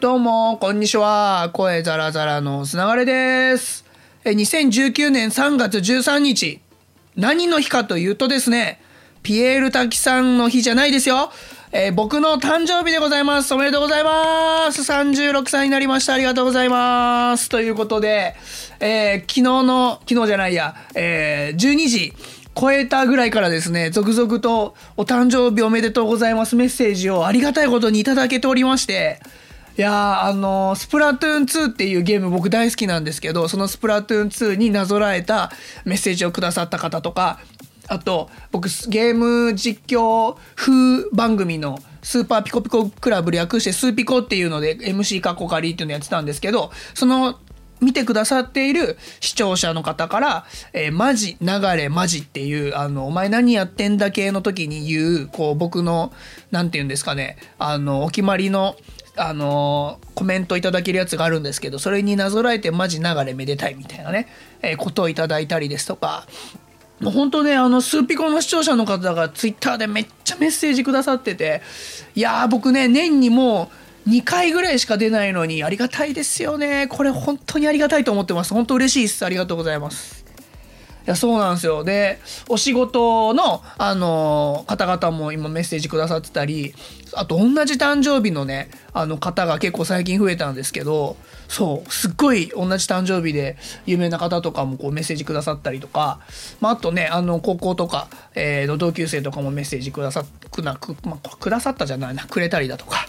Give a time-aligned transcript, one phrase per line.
[0.00, 1.50] どうも、こんにちは。
[1.52, 3.84] 声ザラザラのつながれです。
[4.24, 6.60] え、2019年3月13日。
[7.16, 8.80] 何の日かというとですね、
[9.24, 11.32] ピエール滝さんの日じゃないですよ。
[11.72, 13.52] えー僕の誕生日でございます。
[13.54, 14.82] おめでとうございます。
[14.82, 16.14] 36歳になりました。
[16.14, 17.48] ありがとうございます。
[17.48, 18.36] ということで、
[18.78, 22.12] えー昨日の、昨日じゃないや、えー12時、
[22.54, 29.18] 超えたぐらいからですね、続々とお誕生日おめでとうございますメッセージをありがたいことにいただけておりまして、
[29.78, 35.52] いやあのスプラトゥーン2っていうゲーム僕大好きなんですけど、そのスプラトゥーン2になぞらえた
[35.84, 37.38] メッセージをくださった方とか、
[37.86, 47.38] あと、僕、ゲーム実況風番組のスーパーピコピコクラブ略してスーピコっていうので MC カッコカリっていうのやってたんですけど、その
[47.80, 56.12] 見てくださっている視聴者の方から、えーマジ、流れ、マジっていう、あの、お前何やってんだ系の時に言う、こう、僕の、
[56.50, 58.76] なんて言うんですかね、あの、お決まりの、
[59.20, 64.28] あのコメントいただけるやつがあるんですけど、それになぞらえて、マジ流れめでたいみたいなね、
[64.62, 66.26] えーことをいただいたりですとか、
[67.00, 71.62] もう本当ね、あの、スーピコの視聴者の方がツイッターでめっちゃメッセージくださってて、
[72.14, 76.86] いやー、僕ね、年にもう2回ぐらいしか出ないのに、ありがたいですよね。
[76.88, 78.54] これ本当にありがたいと思ってます。
[78.54, 79.24] 本当嬉しいです。
[79.24, 80.17] ありがとうございます。
[81.08, 81.84] やそうなんですよ。
[81.84, 86.74] でお仕事の、あの方々も今メッセージくださってたり
[87.14, 91.16] あと同じ誕生日のねあの方が結構最近増えたんですけど
[91.48, 96.20] そうすっごい同じ誕生日で有名な方とかもこうメッセージくださったりとか、
[96.60, 103.06] まあ、あとねあの高校とか、えーの同級生とかもメッセージくださくなく,、まあ、くださったじゃないなくれたりだとか、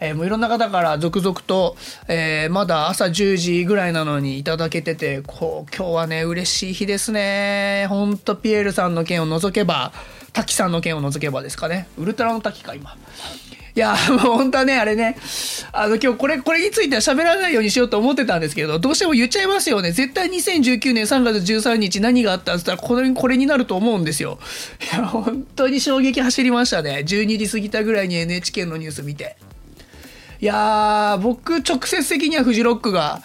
[0.00, 1.76] えーもういろんな方から続々と、
[2.08, 7.41] えーまだ朝10時ぐらいなのにいただけててこう今日はね嬉しい日ですね。
[7.88, 9.92] ほんとピエールさんの件を除けば
[10.32, 11.88] 滝さんの件を除けばですかね。
[11.98, 12.96] ウルトラの滝か今。
[13.74, 15.16] いやもう本当はねあれね。
[15.72, 19.92] あの今日これこれについては喋らないようにしようと思ってたんですけどどうしても言っちゃいますよね。
[19.92, 24.38] 絶対2019年3月13日何があったんったらこれこれになると思うんですよ。
[24.92, 27.02] いや本当に衝撃走りましたね。
[27.06, 29.36] 12時過ぎたぐらいに NHK のニュース見て。
[30.40, 33.22] いやー僕直接的にはフジロックが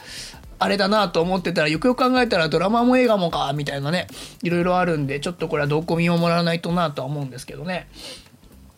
[0.59, 4.07] あれだなと思ってたらよくよく考えたらドラマも映画もかみたいなね
[4.43, 7.87] いろいろあるんでちょっとこれはどこ見守らないとなとは思うんですけどね。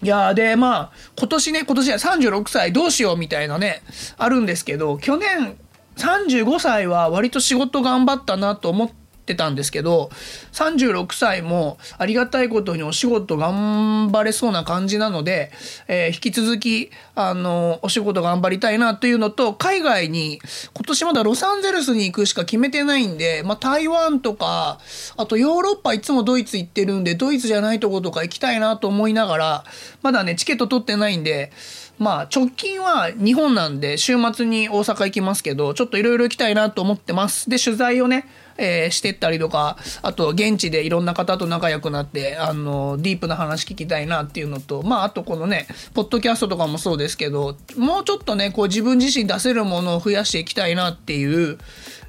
[0.02, 3.82] いやーでまあ今年ね今年は36歳どうしようみたいなね
[4.18, 5.58] あるんですけど去年
[5.98, 8.94] 35歳は割と仕事頑張ったなと思って
[9.30, 10.10] てたんですけど
[10.52, 15.52] 36歳もありがたいことにお仕事頑張れそうな感じなので、
[15.88, 20.40] えー引き続きあのお仕事頑張りたいなというのと海外に
[20.74, 24.80] 今年まだロサンゼルスに行くしか決めてないんで、まあ、台湾とか
[25.18, 29.64] あとヨーロッパいつもドイツ行ってるんでドイツじゃないとことか行きたいなと思いながら
[30.02, 31.52] まだねチケット取ってないんで
[32.00, 37.50] まあ直近は日本なんで週末に大阪行きますけどちょっといろいろ行きたいなと思ってます。
[37.50, 38.26] で取材をね、
[38.59, 51.58] えーしてったりとかあと現地でいろんな方と仲良くなってあのディープな話聞きたいなっていうのとまああとこのねポッドキャストとかもそうですけどもうちょっとねこう自分自身出せるものを増やしていきたいなっていう、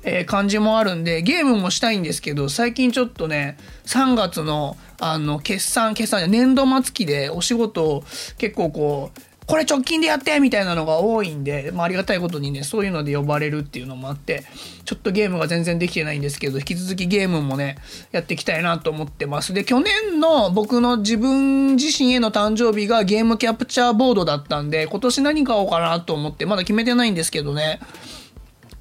[0.02, 8.04] えー感じもあるんでゲームもしたいんですけど最近ちょっとね3月のあの決算決算年度末期でお仕事を
[8.38, 14.44] 結構こうこれ直近でやってみたいなのが多いんで、まあ、ありがたいことにねそういうので呼ばれるっていうのもあって
[14.84, 17.76] ちょっとゲームが全然できてないんですけど引き続きゲームもね
[18.12, 19.52] やっていきたいなと思ってます。
[19.52, 27.80] で去年の僕の自分自身への誕生日がゲームキャプチャーボードだったんで今年何買おうかなと思ってまだ決めてないんですけどね。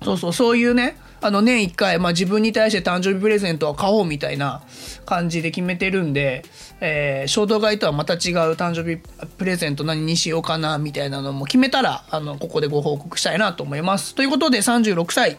[0.04, 4.62] そうそう、そういうね、あの年1回、まあ自分に対して誕生日プレゼントは買おうみたいな
[5.06, 6.44] 感じで決めてるんで、
[6.80, 8.20] えー衝動買いとはまた違う
[8.54, 8.98] 誕生日
[9.38, 14.16] プレゼント何にしようかなみたいなのも決めたら、あの、ここでご報告したいなと思います。
[14.16, 15.38] ということで36歳、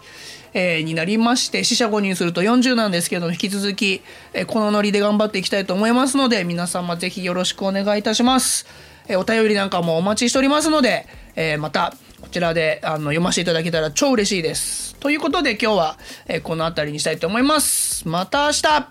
[0.53, 4.03] えーになりまして、死者5人すると40なんですけど、引き続き、
[4.35, 8.67] えーこのノリで頑張っていきたいと思いますので、皆様ぜひよろしくお願いいたします。
[9.09, 11.07] えーお便りなんかもお待ちしておりますので、
[11.37, 14.95] えーまたこちらであの読ませていただけたら超嬉しいです。
[14.97, 18.07] ということで今日は、えこの辺りにしたいと思います。
[18.07, 18.89] また明日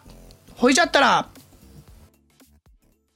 [0.56, 1.30] ほいちゃったら